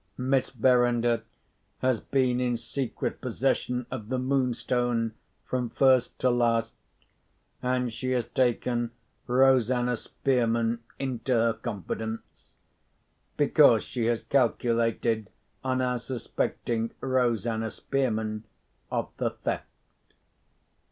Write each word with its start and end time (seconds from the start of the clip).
Miss 0.17 0.49
Verinder 0.49 1.21
has 1.77 1.99
been 1.99 2.39
in 2.39 2.57
secret 2.57 3.21
possession 3.21 3.85
of 3.91 4.09
the 4.09 4.17
Moonstone 4.17 5.13
from 5.45 5.69
first 5.69 6.17
to 6.21 6.31
last; 6.31 6.73
and 7.61 7.93
she 7.93 8.09
has 8.13 8.25
taken 8.27 8.89
Rosanna 9.27 9.95
Spearman 9.95 10.79
into 10.97 11.33
her 11.33 11.53
confidence, 11.53 12.53
because 13.37 13.83
she 13.83 14.05
has 14.05 14.23
calculated 14.23 15.29
on 15.63 15.83
our 15.83 15.99
suspecting 15.99 16.89
Rosanna 16.99 17.69
Spearman 17.69 18.45
of 18.89 19.11
the 19.17 19.29
theft. 19.29 19.67